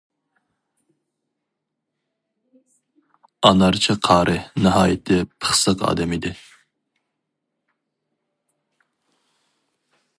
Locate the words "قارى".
4.07-4.39